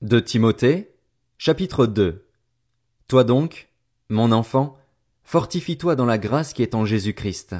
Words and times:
De 0.00 0.20
Timothée, 0.20 0.94
chapitre 1.38 1.84
2 1.84 2.24
Toi 3.08 3.24
donc, 3.24 3.68
mon 4.08 4.30
enfant, 4.30 4.78
fortifie-toi 5.24 5.96
dans 5.96 6.04
la 6.04 6.18
grâce 6.18 6.52
qui 6.52 6.62
est 6.62 6.76
en 6.76 6.84
Jésus-Christ. 6.84 7.56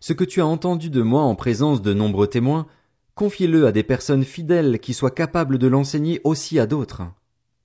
Ce 0.00 0.12
que 0.12 0.24
tu 0.24 0.40
as 0.40 0.46
entendu 0.46 0.90
de 0.90 1.00
moi 1.00 1.22
en 1.22 1.36
présence 1.36 1.80
de 1.80 1.94
nombreux 1.94 2.26
témoins, 2.26 2.66
confie-le 3.14 3.68
à 3.68 3.70
des 3.70 3.84
personnes 3.84 4.24
fidèles 4.24 4.80
qui 4.80 4.94
soient 4.94 5.12
capables 5.12 5.58
de 5.58 5.68
l'enseigner 5.68 6.20
aussi 6.24 6.58
à 6.58 6.66
d'autres. 6.66 7.02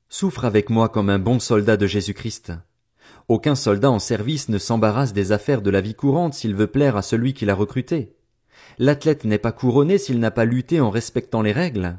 Souffre 0.07 0.45
avec 0.45 0.69
moi 0.69 0.87
comme 0.87 1.09
un 1.09 1.17
bon 1.17 1.39
soldat 1.39 1.75
de 1.75 1.87
Jésus-Christ. 1.87 2.53
Aucun 3.27 3.55
soldat 3.55 3.89
en 3.89 3.97
service 3.97 4.49
ne 4.49 4.59
s'embarrasse 4.59 5.13
des 5.13 5.31
affaires 5.31 5.63
de 5.63 5.71
la 5.71 5.81
vie 5.81 5.95
courante 5.95 6.35
s'il 6.35 6.53
veut 6.53 6.67
plaire 6.67 6.95
à 6.95 7.01
celui 7.01 7.33
qui 7.33 7.45
l'a 7.45 7.55
recruté. 7.55 8.15
L'athlète 8.77 9.25
n'est 9.25 9.39
pas 9.39 9.51
couronné 9.51 9.97
s'il 9.97 10.19
n'a 10.19 10.29
pas 10.29 10.45
lutté 10.45 10.79
en 10.79 10.91
respectant 10.91 11.41
les 11.41 11.53
règles. 11.53 11.97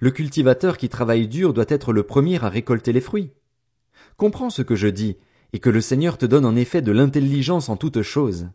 Le 0.00 0.10
cultivateur 0.10 0.76
qui 0.76 0.88
travaille 0.88 1.28
dur 1.28 1.54
doit 1.54 1.64
être 1.68 1.92
le 1.92 2.02
premier 2.02 2.42
à 2.42 2.48
récolter 2.48 2.92
les 2.92 3.00
fruits. 3.00 3.32
Comprends 4.16 4.50
ce 4.50 4.62
que 4.62 4.76
je 4.76 4.88
dis, 4.88 5.16
et 5.52 5.58
que 5.58 5.70
le 5.70 5.80
Seigneur 5.80 6.18
te 6.18 6.26
donne 6.26 6.44
en 6.44 6.56
effet 6.56 6.82
de 6.82 6.92
l'intelligence 6.92 7.68
en 7.68 7.76
toutes 7.76 8.02
choses. 8.02 8.48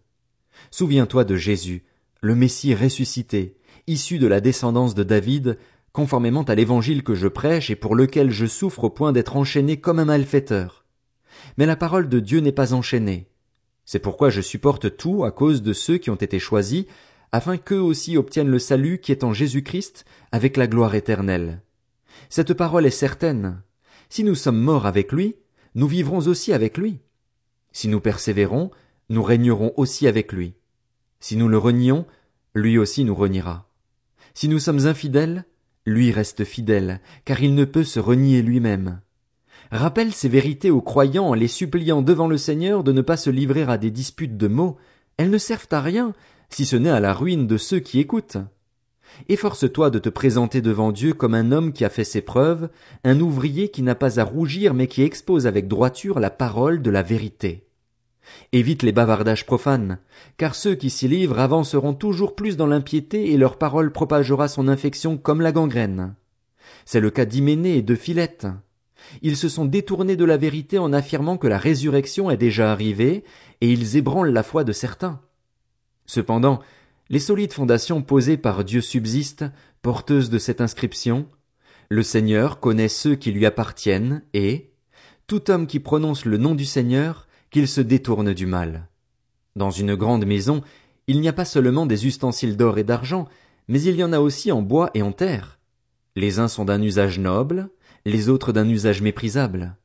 Souviens-toi 0.72 1.24
de 1.24 1.36
Jésus, 1.36 1.84
le 2.22 2.36
Messie 2.36 2.76
ressuscité, 2.76 3.58
issu 3.88 4.20
de 4.20 4.28
la 4.28 4.42
descendance 4.42 4.96
de 4.96 5.04
David, 5.04 5.58
conformément 5.92 6.44
à 6.44 6.56
l'évangile 6.56 7.04
que 7.04 7.16
je 7.16 7.28
prêche 7.28 7.70
et 7.70 7.76
pour 7.76 7.96
lequel 7.96 8.32
je 8.32 8.46
souffre 8.46 8.86
au 8.86 8.90
point 8.90 9.12
d'être 9.12 9.36
enchaîné 9.36 9.78
comme 9.78 10.00
un 10.00 10.06
malfaiteur. 10.06 10.86
Mais 11.58 11.66
la 11.66 11.76
parole 11.76 12.10
de 12.10 12.20
Dieu 12.20 12.40
n'est 12.40 12.52
pas 12.52 12.74
enchaînée. 12.74 13.28
C'est 13.86 14.00
pourquoi 14.00 14.30
je 14.30 14.42
supporte 14.42 14.96
tout 14.96 15.24
à 15.24 15.32
cause 15.32 15.62
de 15.62 15.74
ceux 15.74 15.98
qui 15.98 16.10
ont 16.10 16.16
été 16.16 16.40
choisis, 16.40 16.86
afin 17.34 17.58
qu'eux 17.58 17.82
aussi 17.82 18.16
obtiennent 18.16 18.52
le 18.52 18.60
salut 18.60 19.00
qui 19.00 19.12
est 19.12 19.24
en 19.24 19.34
Jésus-Christ 19.34 20.06
avec 20.32 20.56
la 20.56 20.68
gloire 20.68 20.94
éternelle. 20.94 21.62
Cette 22.30 22.54
parole 22.54 22.86
est 22.86 22.92
certaine. 22.92 23.64
Si 24.08 24.24
nous 24.24 24.36
sommes 24.36 24.62
morts 24.62 24.86
avec 24.86 25.12
lui, 25.12 25.36
nous 25.74 25.88
vivrons 25.88 26.20
aussi 26.20 26.54
avec 26.54 26.78
lui. 26.78 27.00
Si 27.72 27.88
nous 27.88 28.00
persévérons, 28.00 28.70
nous 29.10 29.24
régnerons 29.24 29.74
aussi 29.78 30.08
avec 30.08 30.32
lui. 30.32 30.54
Si 31.20 31.36
nous 31.36 31.48
le 31.48 31.58
renions, 31.58 32.06
lui 32.54 32.78
aussi 32.78 33.04
nous 33.04 33.16
reniera. 33.16 33.68
Si 34.36 34.48
nous 34.48 34.60
sommes 34.60 34.86
infidèles, 34.86 35.46
lui 35.88 36.12
reste 36.12 36.44
fidèle, 36.44 37.02
car 37.26 37.42
il 37.42 37.56
ne 37.56 37.66
peut 37.66 37.84
se 37.84 38.00
renier 38.00 38.44
lui-même. 38.44 39.02
Rappelle 39.72 40.14
ces 40.14 40.30
vérités 40.30 40.70
aux 40.70 40.82
croyants 40.82 41.30
en 41.30 41.34
les 41.34 41.48
suppliant 41.48 42.04
devant 42.04 42.28
le 42.28 42.38
Seigneur 42.38 42.84
de 42.84 42.92
ne 42.92 43.02
pas 43.02 43.18
se 43.18 43.32
livrer 43.32 43.64
à 43.64 43.80
des 43.80 43.90
disputes 43.90 44.38
de 44.38 44.48
mots. 44.48 44.78
Elles 45.18 45.32
ne 45.32 45.38
servent 45.40 45.68
à 45.72 45.82
rien, 45.82 46.14
si 46.54 46.66
ce 46.66 46.76
n'est 46.76 46.90
à 46.90 47.00
la 47.00 47.14
ruine 47.14 47.48
de 47.48 47.58
ceux 47.58 47.80
qui 47.80 48.00
écoutent. 48.00 48.38
Efforce-toi 49.30 49.90
de 49.90 50.00
te 50.00 50.10
présenter 50.10 50.62
devant 50.62 50.92
Dieu 50.92 51.14
comme 51.14 51.34
un 51.34 51.52
homme 51.52 51.74
qui 51.74 51.86
a 51.86 51.90
fait 51.90 52.04
ses 52.04 52.22
preuves, 52.22 52.70
un 53.04 53.20
ouvrier 53.20 53.70
qui 53.70 53.82
n'a 53.82 53.96
pas 53.96 54.20
à 54.20 54.24
rougir 54.24 54.74
mais 54.74 54.88
qui 54.88 55.04
expose 55.04 55.48
avec 55.48 55.68
droiture 55.68 56.20
la 56.20 56.30
parole 56.30 56.82
de 56.82 56.90
la 56.90 57.04
vérité. 57.04 57.68
Évite 58.52 58.84
les 58.84 58.92
bavardages 58.92 59.46
profanes, 59.46 60.00
car 60.38 60.56
ceux 60.56 60.76
qui 60.76 60.90
s'y 60.90 61.08
livrent 61.08 61.40
avanceront 61.40 61.94
toujours 61.94 62.36
plus 62.36 62.56
dans 62.56 62.68
l'impiété 62.68 63.32
et 63.32 63.38
leur 63.38 63.58
parole 63.58 63.92
propagera 63.92 64.48
son 64.48 64.68
infection 64.68 65.18
comme 65.18 65.42
la 65.42 65.52
gangrène. 65.52 66.16
C'est 66.86 67.02
le 67.02 67.10
cas 67.10 67.26
d'Hyménée 67.26 67.78
et 67.78 67.82
de 67.82 67.96
Philette. 67.96 68.48
Ils 69.22 69.38
se 69.38 69.50
sont 69.50 69.66
détournés 69.66 70.16
de 70.16 70.26
la 70.26 70.38
vérité 70.38 70.78
en 70.78 70.94
affirmant 70.94 71.38
que 71.38 71.48
la 71.48 71.58
résurrection 71.58 72.32
est 72.32 72.38
déjà 72.38 72.72
arrivée, 72.72 73.24
et 73.62 73.72
ils 73.72 73.98
ébranlent 73.98 74.32
la 74.32 74.44
foi 74.44 74.64
de 74.64 74.72
certains. 74.72 75.20
Cependant, 76.06 76.60
les 77.10 77.20
solides 77.20 77.54
fondations 77.54 78.02
posées 78.02 78.38
par 78.38 78.64
Dieu 78.64 78.82
subsistent, 78.82 79.46
porteuses 79.82 80.30
de 80.30 80.40
cette 80.40 80.62
inscription. 80.62 81.28
Le 81.90 82.04
Seigneur 82.04 82.60
connaît 82.60 82.88
ceux 82.88 83.16
qui 83.16 83.32
lui 83.32 83.46
appartiennent, 83.46 84.24
et 84.34 84.72
tout 85.28 85.52
homme 85.52 85.68
qui 85.68 85.80
prononce 85.80 86.26
le 86.26 86.38
nom 86.38 86.56
du 86.56 86.66
Seigneur, 86.66 87.28
qu'il 87.52 87.68
se 87.68 87.82
détourne 87.82 88.34
du 88.34 88.46
mal. 88.46 88.88
Dans 89.56 89.72
une 89.72 89.96
grande 89.96 90.26
maison, 90.26 90.62
il 91.08 91.22
n'y 91.22 91.28
a 91.28 91.34
pas 91.34 91.46
seulement 91.46 91.86
des 91.86 92.08
ustensiles 92.08 92.58
d'or 92.58 92.78
et 92.78 92.84
d'argent, 92.84 93.28
mais 93.68 93.82
il 93.82 93.96
y 93.96 94.04
en 94.04 94.14
a 94.14 94.20
aussi 94.20 94.52
en 94.52 94.62
bois 94.62 94.90
et 94.94 95.02
en 95.02 95.12
terre. 95.12 95.60
Les 96.16 96.40
uns 96.40 96.48
sont 96.48 96.66
d'un 96.66 96.82
usage 96.82 97.20
noble, 97.20 97.70
les 98.06 98.30
autres 98.30 98.52
d'un 98.52 98.68
usage 98.68 99.02
méprisable. 99.02 99.76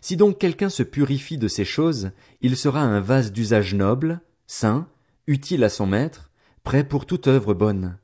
Si 0.00 0.16
donc 0.16 0.38
quelqu'un 0.38 0.70
se 0.70 0.82
purifie 0.82 1.38
de 1.38 1.48
ces 1.48 1.64
choses, 1.64 2.10
il 2.40 2.56
sera 2.56 2.80
un 2.80 3.00
vase 3.00 3.32
d'usage 3.32 3.74
noble, 3.74 4.20
saint, 4.46 4.88
utile 5.26 5.64
à 5.64 5.68
son 5.68 5.86
maître, 5.86 6.30
prêt 6.62 6.84
pour 6.84 7.06
toute 7.06 7.28
œuvre 7.28 7.54
bonne. 7.54 7.98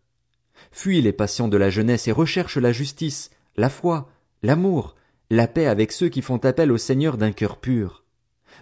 Fuis 0.71 1.03
les 1.03 1.13
passions 1.13 1.49
de 1.49 1.57
la 1.57 1.71
jeunesse 1.71 2.09
et 2.09 2.13
recherche 2.13 2.57
la 2.57 2.73
justice, 2.73 3.31
la 3.57 3.69
foi, 3.69 4.11
l'amour, 4.43 4.95
la 5.31 5.47
paix 5.47 5.67
avec 5.67 5.93
ceux 5.93 6.09
qui 6.09 6.23
font 6.23 6.39
appel 6.39 6.73
au 6.73 6.79
Seigneur 6.79 7.17
d'un 7.17 7.33
cœur 7.33 7.59
pur. 7.59 8.05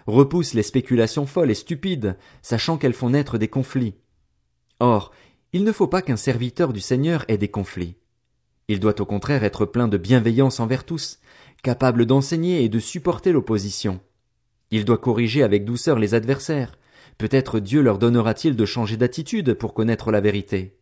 Repousse 0.07 0.53
les 0.53 0.63
spéculations 0.63 1.25
folles 1.25 1.51
et 1.51 1.55
stupides, 1.55 2.17
sachant 2.41 2.77
qu'elles 2.77 2.93
font 2.93 3.11
naître 3.11 3.37
des 3.37 3.47
conflits. 3.47 3.95
Or, 4.79 5.11
il 5.51 5.63
ne 5.63 5.71
faut 5.71 5.87
pas 5.87 6.01
qu'un 6.01 6.15
serviteur 6.15 6.73
du 6.73 6.79
Seigneur 6.79 7.25
ait 7.27 7.37
des 7.37 7.47
conflits. 7.47 7.95
Il 8.67 8.79
doit 8.79 9.01
au 9.01 9.05
contraire 9.05 9.43
être 9.43 9.65
plein 9.65 9.87
de 9.87 9.97
bienveillance 9.97 10.59
envers 10.59 10.83
tous, 10.83 11.19
capable 11.63 12.05
d'enseigner 12.05 12.63
et 12.63 12.69
de 12.69 12.79
supporter 12.79 13.31
l'opposition. 13.31 13.99
Il 14.71 14.85
doit 14.85 14.99
corriger 14.99 15.43
avec 15.43 15.65
douceur 15.65 15.97
les 15.97 16.13
adversaires, 16.13 16.77
Peut-être 17.19 17.59
Dieu 17.59 17.81
leur 17.81 17.99
donnera-t-il 17.99 18.55
de 18.55 18.65
changer 18.65 18.95
d'attitude 18.95 19.53
pour 19.53 19.73
connaître 19.73 20.09
la 20.09 20.21
vérité. 20.21 20.79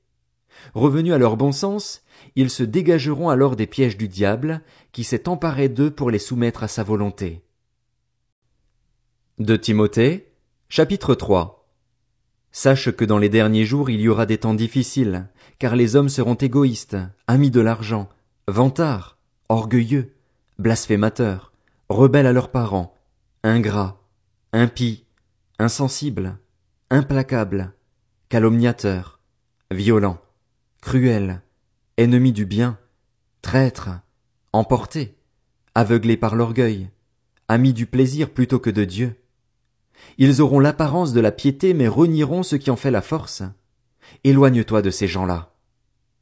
Revenus 0.76 1.14
à 1.14 1.18
leur 1.18 1.36
bon 1.36 1.52
sens, 1.52 2.04
ils 2.36 2.52
se 2.52 2.62
dégageront 2.62 3.30
alors 3.30 3.56
des 3.56 3.66
pièges 3.66 3.98
du 3.98 4.08
diable, 4.08 4.62
qui 4.92 5.04
s'est 5.04 5.28
emparé 5.28 5.68
d'eux 5.68 5.90
pour 5.90 6.12
les 6.12 6.20
soumettre 6.20 6.64
à 6.64 6.68
sa 6.68 6.84
volonté. 6.84 7.44
De 9.40 9.56
Timothée, 9.56 10.32
chapitre 10.70 11.16
3 11.16 11.68
Sache 12.52 12.92
que 12.92 13.06
dans 13.06 13.18
les 13.18 13.30
derniers 13.30 13.66
jours 13.66 13.90
il 13.90 14.00
y 14.00 14.08
aura 14.08 14.28
des 14.28 14.38
temps 14.38 14.54
difficiles, 14.54 15.30
car 15.58 15.76
les 15.76 15.96
hommes 15.96 16.10
seront 16.10 16.36
égoïstes, 16.36 16.98
amis 17.26 17.52
de 17.52 17.62
l'argent, 17.62 18.10
vantards, 18.48 19.18
orgueilleux, 19.50 20.14
blasphémateurs, 20.60 21.52
rebelles 21.90 22.28
à 22.28 22.32
leurs 22.32 22.52
parents, 22.52 22.96
ingrats, 23.44 24.00
impies, 24.54 25.07
insensible, 25.60 26.38
implacable, 26.92 27.74
calomniateur, 28.30 29.20
violent, 29.72 30.20
cruel, 30.82 31.42
ennemi 31.98 32.32
du 32.32 32.46
bien, 32.46 32.78
traître, 33.42 33.90
emporté, 34.54 35.16
aveuglé 35.74 36.16
par 36.16 36.36
l'orgueil, 36.36 36.90
ami 37.48 37.74
du 37.74 37.88
plaisir 37.88 38.30
plutôt 38.30 38.60
que 38.60 38.70
de 38.70 38.84
Dieu. 38.84 39.16
Ils 40.20 40.42
auront 40.42 40.60
l'apparence 40.60 41.14
de 41.14 41.22
la 41.22 41.32
piété 41.32 41.74
mais 41.74 41.88
renieront 41.88 42.44
ce 42.44 42.56
qui 42.56 42.70
en 42.70 42.76
fait 42.76 42.92
la 42.92 43.02
force. 43.02 43.42
Éloigne-toi 44.24 44.84
de 44.84 44.92
ces 44.92 45.08
gens-là. 45.08 45.57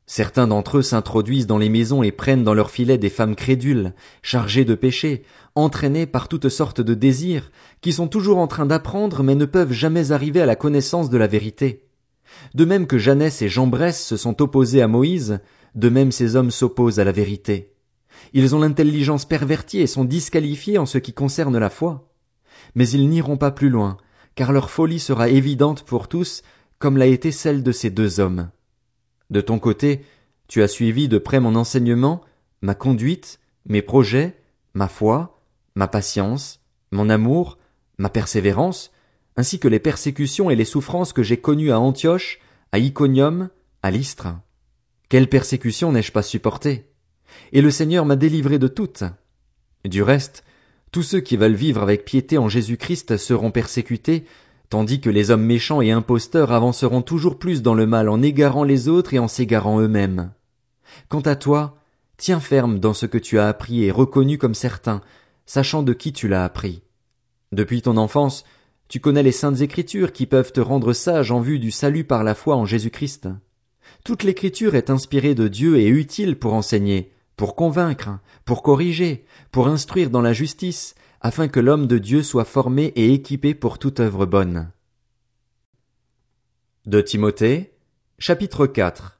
Certains 0.07 0.47
d'entre 0.47 0.77
eux 0.77 0.81
s'introduisent 0.83 1.47
dans 1.47 1.57
les 1.57 1.69
maisons 1.69 2.03
et 2.03 2.11
prennent 2.11 2.43
dans 2.43 2.53
leurs 2.53 2.69
filets 2.69 2.99
des 2.99 3.09
femmes 3.09 3.35
crédules, 3.35 3.93
chargées 4.21 4.65
de 4.65 4.75
péchés, 4.75 5.23
entraînées 5.55 6.05
par 6.05 6.27
toutes 6.27 6.49
sortes 6.49 6.81
de 6.81 6.93
désirs, 6.93 7.49
qui 7.81 7.91
sont 7.91 8.07
toujours 8.07 8.37
en 8.37 8.47
train 8.47 8.67
d'apprendre 8.67 9.23
mais 9.23 9.33
ne 9.33 9.45
peuvent 9.45 9.71
jamais 9.71 10.11
arriver 10.11 10.41
à 10.41 10.45
la 10.45 10.55
connaissance 10.55 11.09
de 11.09 11.17
la 11.17 11.27
vérité. 11.27 11.87
De 12.53 12.65
même 12.65 12.85
que 12.85 12.99
Jeannès 12.99 13.41
et 13.41 13.49
Jean 13.49 13.65
Bresse 13.65 14.05
se 14.05 14.17
sont 14.17 14.41
opposés 14.43 14.81
à 14.81 14.87
Moïse, 14.87 15.39
de 15.73 15.89
même 15.89 16.11
ces 16.11 16.35
hommes 16.35 16.51
s'opposent 16.51 16.99
à 16.99 17.03
la 17.03 17.11
vérité. 17.11 17.73
Ils 18.33 18.55
ont 18.55 18.59
l'intelligence 18.59 19.25
pervertie 19.25 19.79
et 19.79 19.87
sont 19.87 20.05
disqualifiés 20.05 20.77
en 20.77 20.85
ce 20.85 20.99
qui 20.99 21.13
concerne 21.13 21.57
la 21.57 21.69
foi. 21.69 22.09
Mais 22.75 22.87
ils 22.89 23.09
n'iront 23.09 23.37
pas 23.37 23.51
plus 23.51 23.69
loin, 23.69 23.97
car 24.35 24.51
leur 24.51 24.69
folie 24.69 24.99
sera 24.99 25.29
évidente 25.29 25.83
pour 25.83 26.07
tous, 26.07 26.43
comme 26.77 26.97
l'a 26.97 27.07
été 27.07 27.31
celle 27.31 27.63
de 27.63 27.71
ces 27.71 27.89
deux 27.89 28.19
hommes. 28.19 28.49
De 29.29 29.41
ton 29.41 29.59
côté, 29.59 30.05
tu 30.47 30.61
as 30.61 30.67
suivi 30.67 31.07
de 31.07 31.17
près 31.17 31.39
mon 31.39 31.55
enseignement, 31.55 32.21
ma 32.61 32.75
conduite, 32.75 33.39
mes 33.65 33.81
projets, 33.81 34.37
ma 34.73 34.87
foi, 34.87 35.39
ma 35.75 35.87
patience, 35.87 36.61
mon 36.91 37.09
amour, 37.09 37.57
ma 37.97 38.09
persévérance, 38.09 38.91
ainsi 39.37 39.59
que 39.59 39.67
les 39.67 39.79
persécutions 39.79 40.49
et 40.49 40.55
les 40.55 40.65
souffrances 40.65 41.13
que 41.13 41.23
j'ai 41.23 41.37
connues 41.37 41.71
à 41.71 41.79
Antioche, 41.79 42.39
à 42.71 42.79
Iconium, 42.79 43.49
à 43.81 43.91
Lystre. 43.91 44.27
Quelle 45.09 45.29
persécution 45.29 45.91
n'ai-je 45.91 46.11
pas 46.11 46.23
supportée? 46.23 46.89
Et 47.51 47.61
le 47.61 47.71
Seigneur 47.71 48.05
m'a 48.05 48.15
délivré 48.15 48.59
de 48.59 48.67
toutes. 48.67 49.03
Du 49.83 50.01
reste, 50.01 50.43
tous 50.91 51.03
ceux 51.03 51.19
qui 51.19 51.37
veulent 51.37 51.55
vivre 51.55 51.81
avec 51.81 52.05
piété 52.05 52.37
en 52.37 52.49
Jésus-Christ 52.49 53.17
seront 53.17 53.51
persécutés, 53.51 54.25
tandis 54.69 55.01
que 55.01 55.09
les 55.09 55.31
hommes 55.31 55.45
méchants 55.45 55.81
et 55.81 55.91
imposteurs 55.91 56.51
avanceront 56.51 57.01
toujours 57.01 57.37
plus 57.37 57.61
dans 57.61 57.73
le 57.73 57.85
mal 57.85 58.09
en 58.09 58.21
égarant 58.21 58.63
les 58.63 58.87
autres 58.87 59.13
et 59.13 59.19
en 59.19 59.27
s'égarant 59.27 59.79
eux-mêmes. 59.79 60.31
Quant 61.09 61.21
à 61.21 61.35
toi, 61.35 61.77
tiens 62.17 62.39
ferme 62.39 62.79
dans 62.79 62.93
ce 62.93 63.05
que 63.05 63.17
tu 63.17 63.39
as 63.39 63.47
appris 63.47 63.83
et 63.83 63.91
reconnu 63.91 64.37
comme 64.37 64.55
certain, 64.55 65.01
sachant 65.45 65.83
de 65.83 65.93
qui 65.93 66.13
tu 66.13 66.27
l'as 66.27 66.43
appris. 66.43 66.81
Depuis 67.51 67.81
ton 67.81 67.97
enfance, 67.97 68.43
tu 68.87 68.99
connais 68.99 69.23
les 69.23 69.31
saintes 69.31 69.61
écritures 69.61 70.13
qui 70.13 70.25
peuvent 70.25 70.51
te 70.51 70.61
rendre 70.61 70.93
sage 70.93 71.31
en 71.31 71.39
vue 71.39 71.59
du 71.59 71.71
salut 71.71 72.03
par 72.03 72.23
la 72.23 72.35
foi 72.35 72.55
en 72.55 72.65
Jésus-Christ. 72.65 73.27
Toute 74.03 74.23
l'écriture 74.23 74.75
est 74.75 74.89
inspirée 74.89 75.35
de 75.35 75.47
Dieu 75.47 75.77
et 75.77 75.87
utile 75.87 76.37
pour 76.37 76.53
enseigner, 76.53 77.11
pour 77.35 77.55
convaincre, 77.55 78.19
pour 78.45 78.61
corriger, 78.61 79.25
pour 79.51 79.67
instruire 79.67 80.09
dans 80.09 80.21
la 80.21 80.33
justice, 80.33 80.95
afin 81.25 81.47
que 81.47 81.59
l'homme 81.59 81.87
de 81.87 81.97
Dieu 81.97 82.21
soit 82.21 82.45
formé 82.45 82.93
et 82.95 83.11
équipé 83.11 83.55
pour 83.55 83.79
toute 83.79 83.99
œuvre 83.99 84.27
bonne. 84.27 84.69
De 86.85 87.01
Timothée, 87.01 87.73
chapitre 88.19 88.67
4 88.67 89.19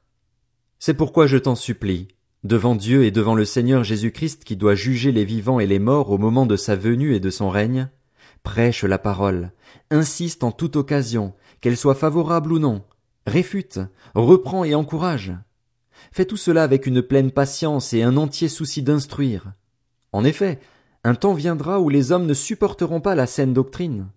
C'est 0.78 0.94
pourquoi 0.94 1.26
je 1.26 1.36
t'en 1.36 1.56
supplie, 1.56 2.06
devant 2.44 2.76
Dieu 2.76 3.02
et 3.02 3.10
devant 3.10 3.34
le 3.34 3.44
Seigneur 3.44 3.82
Jésus-Christ 3.82 4.44
qui 4.44 4.54
doit 4.54 4.76
juger 4.76 5.10
les 5.10 5.24
vivants 5.24 5.58
et 5.58 5.66
les 5.66 5.80
morts 5.80 6.12
au 6.12 6.16
moment 6.16 6.46
de 6.46 6.54
sa 6.54 6.76
venue 6.76 7.12
et 7.12 7.18
de 7.18 7.28
son 7.28 7.50
règne, 7.50 7.88
prêche 8.44 8.84
la 8.84 8.98
parole, 8.98 9.50
insiste 9.90 10.44
en 10.44 10.52
toute 10.52 10.76
occasion, 10.76 11.34
qu'elle 11.60 11.76
soit 11.76 11.96
favorable 11.96 12.52
ou 12.52 12.60
non, 12.60 12.84
réfute, 13.26 13.80
reprend 14.14 14.62
et 14.62 14.76
encourage. 14.76 15.32
Fais 16.12 16.24
tout 16.24 16.36
cela 16.36 16.62
avec 16.62 16.86
une 16.86 17.02
pleine 17.02 17.32
patience 17.32 17.92
et 17.94 18.04
un 18.04 18.16
entier 18.16 18.48
souci 18.48 18.84
d'instruire. 18.84 19.54
En 20.12 20.22
effet, 20.22 20.60
un 21.06 21.14
temps 21.14 21.34
viendra 21.34 21.78
où 21.78 21.88
les 21.88 22.10
hommes 22.10 22.26
ne 22.26 22.34
supporteront 22.34 23.00
pas 23.00 23.14
la 23.14 23.28
saine 23.28 23.52
doctrine. 23.52 24.08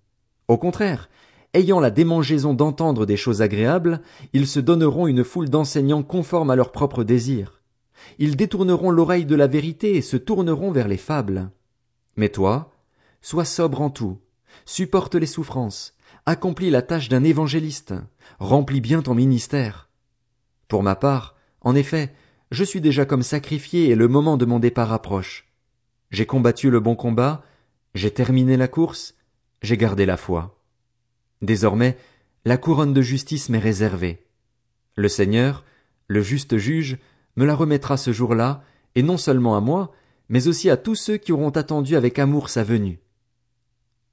Au 0.47 0.57
contraire, 0.57 1.07
ayant 1.53 1.80
la 1.80 1.91
démangeaison 1.91 2.56
d'entendre 2.56 3.06
des 3.06 3.15
choses 3.15 3.44
agréables, 3.44 4.01
ils 4.33 4.47
se 4.47 4.59
donneront 4.59 5.06
une 5.06 5.24
foule 5.24 5.50
d'enseignants 5.50 6.01
conformes 6.01 6.50
à 6.50 6.56
leurs 6.56 6.71
propres 6.71 7.03
désirs. 7.03 7.62
Ils 8.18 8.36
détourneront 8.36 8.89
l'oreille 8.89 9.27
de 9.27 9.36
la 9.36 9.45
vérité 9.45 9.97
et 9.97 10.01
se 10.01 10.18
tourneront 10.18 10.71
vers 10.71 10.88
les 10.88 10.97
fables. 10.97 11.51
Mais 12.15 12.30
toi, 12.30 12.71
sois 13.21 13.45
sobre 13.45 13.81
en 13.81 13.92
tout, 13.92 14.18
supporte 14.65 15.13
les 15.13 15.27
souffrances, 15.27 15.95
accomplis 16.25 16.71
la 16.71 16.81
tâche 16.81 17.07
d'un 17.07 17.24
évangéliste, 17.24 17.94
remplis 18.39 18.81
bien 18.81 19.03
ton 19.03 19.13
ministère. 19.13 19.92
Pour 20.68 20.81
ma 20.81 20.95
part, 20.95 21.35
en 21.62 21.75
effet, 21.75 22.15
je 22.50 22.63
suis 22.63 22.81
déjà 22.81 23.06
comme 23.06 23.21
sacrifié 23.21 23.89
et 23.89 23.95
le 23.95 24.07
moment 24.07 24.38
de 24.38 24.45
mon 24.45 24.57
départ 24.57 24.92
approche. 24.92 25.49
J'ai 26.11 26.25
combattu 26.25 26.69
le 26.69 26.79
bon 26.79 26.95
combat, 26.95 27.44
j'ai 27.94 28.11
terminé 28.11 28.57
la 28.57 28.67
course, 28.67 29.15
j'ai 29.61 29.77
gardé 29.77 30.06
la 30.06 30.17
foi. 30.17 30.59
Désormais, 31.41 31.97
la 32.45 32.57
couronne 32.57 32.94
de 32.94 33.01
justice 33.01 33.50
m'est 33.50 33.59
réservée. 33.59 34.25
Le 34.95 35.07
Seigneur, 35.07 35.63
le 36.07 36.21
juste 36.21 36.57
juge, 36.57 36.97
me 37.35 37.45
la 37.45 37.56
remettra 37.56 37.95
ce 37.95 38.11
jour-là, 38.11 38.63
et 38.95 39.03
non 39.03 39.17
seulement 39.17 39.56
à 39.56 39.61
moi, 39.61 39.91
mais 40.29 40.47
aussi 40.47 40.69
à 40.69 40.77
tous 40.77 40.95
ceux 40.95 41.17
qui 41.17 41.31
auront 41.31 41.50
attendu 41.50 41.95
avec 41.95 42.19
amour 42.19 42.50
sa 42.50 42.63
venue. 42.63 43.00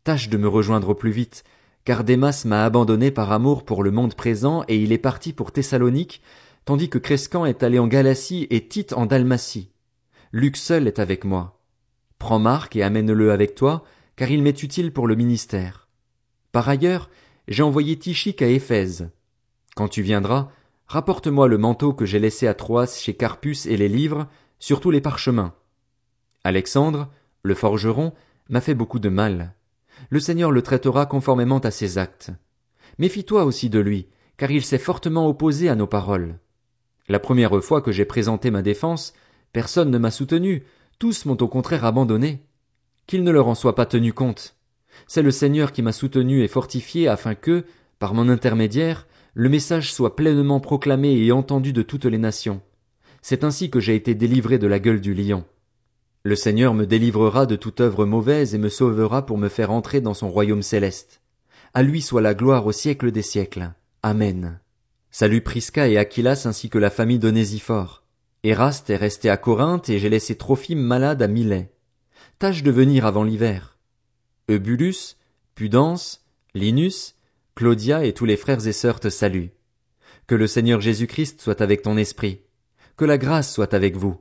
Tâche 0.05 0.29
de 0.29 0.37
me 0.37 0.49
rejoindre 0.49 0.91
au 0.91 0.95
plus 0.95 1.11
vite, 1.11 1.45
car 1.85 2.05
Démas 2.05 2.43
m'a 2.45 2.65
abandonné 2.65 3.11
par 3.11 3.33
amour 3.33 3.65
pour 3.65 3.83
le 3.83 3.91
monde 3.91 4.15
présent 4.15 4.65
et 4.69 4.77
il 4.77 4.93
est 4.93 4.99
parti 4.99 5.33
pour 5.33 5.53
Thessalonique, 5.53 6.21
tandis 6.65 6.89
que 6.89 6.99
Crescan 6.99 7.47
est 7.47 7.63
allé 7.63 7.79
en 7.79 7.87
Galatie 7.87 8.47
et 8.51 8.67
Tite 8.67 8.93
en 8.93 9.07
Dalmatie. 9.07 9.71
Luc 10.33 10.57
seul 10.57 10.87
est 10.87 10.99
avec 10.99 11.25
moi. 11.25 11.56
Prends 12.19 12.39
Marc 12.39 12.77
et 12.77 12.83
amène-le 12.83 13.33
avec 13.33 13.55
toi, 13.55 13.85
car 14.17 14.31
il 14.31 14.43
m'est 14.43 14.63
utile 14.63 14.93
pour 14.93 15.07
le 15.07 15.15
ministère. 15.15 15.89
Par 16.53 16.69
ailleurs, 16.69 17.11
j'ai 17.49 17.63
envoyé 17.63 17.99
Tichique 17.99 18.43
à 18.43 18.49
Éphèse. 18.49 19.11
Quand 19.75 19.89
tu 19.89 20.03
viendras, 20.03 20.49
rapporte-moi 20.87 21.49
le 21.49 21.59
manteau 21.59 21.93
que 21.93 22.07
j'ai 22.07 22.19
laissé 22.19 22.47
à 22.47 22.55
Troas 22.55 22.87
chez 22.87 23.15
Carpus 23.15 23.67
et 23.67 23.77
les 23.77 23.89
livres, 23.89 24.27
surtout 24.59 24.91
les 24.91 25.01
parchemins. 25.01 25.55
Alexandre, 26.45 27.11
le 27.43 27.55
forgeron, 27.55 28.15
m'a 28.49 28.61
fait 28.61 28.75
beaucoup 28.75 28.99
de 28.99 29.09
mal. 29.09 29.55
Le 30.11 30.21
Seigneur 30.21 30.51
le 30.51 30.63
traitera 30.63 31.07
conformément 31.07 31.59
à 31.59 31.71
ses 31.71 31.99
actes. 31.99 32.31
Méfie-toi 32.99 33.45
aussi 33.45 33.69
de 33.69 33.79
lui, 33.79 34.09
car 34.37 34.51
il 34.51 34.65
s'est 34.65 34.79
fortement 34.79 35.29
opposé 35.29 35.69
à 35.69 35.75
nos 35.75 35.87
paroles. 35.87 36.39
La 37.09 37.19
première 37.19 37.63
fois 37.63 37.83
que 37.83 37.93
j'ai 37.93 38.05
présenté 38.05 38.51
ma 38.51 38.63
défense, 38.63 39.13
personne 39.53 39.91
ne 39.91 39.99
m'a 39.99 40.11
soutenu, 40.11 40.65
tous 40.99 41.27
m'ont 41.27 41.37
au 41.41 41.49
contraire 41.49 41.85
abandonné. 41.85 42.43
Qu'il 43.07 43.23
ne 43.23 43.31
leur 43.31 43.49
en 43.49 43.55
soit 43.55 43.75
pas 43.75 43.87
tenu 43.87 44.13
compte. 44.13 44.57
C'est 45.07 45.23
le 45.23 45.31
Seigneur 45.31 45.73
qui 45.73 45.83
m'a 45.83 45.93
soutenu 45.93 46.43
et 46.43 46.49
fortifié 46.49 47.07
afin 47.09 47.35
que, 47.35 47.65
par 47.99 48.15
mon 48.15 48.29
intermédiaire, 48.29 49.07
le 49.35 49.49
message 49.49 49.93
soit 49.93 50.17
pleinement 50.17 50.61
proclamé 50.61 51.19
et 51.19 51.33
entendu 51.33 51.73
de 51.73 51.83
toutes 51.83 52.07
les 52.07 52.19
nations. 52.19 52.63
C'est 53.21 53.45
ainsi 53.45 53.71
que 53.71 53.81
j'ai 53.81 53.95
été 53.95 54.15
délivré 54.15 54.59
de 54.59 54.67
la 54.67 54.79
gueule 54.79 55.01
du 55.01 55.13
lion. 55.13 55.45
Le 56.23 56.35
Seigneur 56.35 56.75
me 56.75 56.87
délivrera 56.87 57.45
de 57.45 57.57
toute 57.57 57.81
œuvre 57.81 58.07
mauvaise 58.07 58.55
et 58.55 58.59
me 58.59 58.69
sauvera 58.69 59.27
pour 59.27 59.39
me 59.39 59.49
faire 59.49 59.71
entrer 59.71 60.01
dans 60.01 60.15
son 60.15 60.31
royaume 60.31 60.63
céleste. 60.63 61.21
À 61.75 61.83
lui 61.83 62.01
soit 62.01 62.23
la 62.23 62.35
gloire 62.35 62.67
au 62.67 62.73
siècle 62.73 63.13
des 63.13 63.23
siècles. 63.23 63.73
Amen. 64.03 64.59
Salut 65.11 65.43
Prisca 65.43 65.89
et 65.89 65.99
Aquilas 65.99 66.45
ainsi 66.47 66.71
que 66.71 66.79
la 66.79 66.91
famille 66.91 67.19
d'Onésiphore. 67.19 68.06
Eraste 68.47 68.91
est 68.91 68.97
resté 68.97 69.29
à 69.29 69.37
Corinthe 69.37 69.89
et 69.89 69.99
j'ai 69.99 70.09
laissé 70.09 70.37
Trophime 70.37 70.81
malade 70.81 71.21
à 71.21 71.27
Milet. 71.27 71.73
Tâche 72.39 72.63
de 72.63 72.71
venir 72.71 73.05
avant 73.05 73.25
l'hiver. 73.25 73.77
Eubulus, 74.49 75.17
Pudence, 75.57 76.25
Linus, 76.55 77.17
Claudia 77.57 78.05
et 78.05 78.13
tous 78.13 78.25
les 78.25 78.37
frères 78.37 78.65
et 78.65 78.73
sœurs 78.73 79.01
te 79.01 79.11
saluent. 79.11 79.51
Que 80.29 80.37
le 80.37 80.47
Seigneur 80.47 80.81
Jésus-Christ 80.81 81.41
soit 81.41 81.61
avec 81.61 81.83
ton 81.83 81.97
esprit. 81.97 82.43
Que 82.97 83.05
la 83.05 83.19
grâce 83.19 83.53
soit 83.53 83.75
avec 83.75 83.97
vous. 83.97 84.21